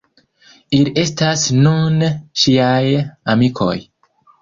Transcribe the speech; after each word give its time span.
Ili 0.77 0.93
estas 1.01 1.45
nun 1.67 2.01
ŝiaj 2.47 2.83
amikoj. 3.37 3.73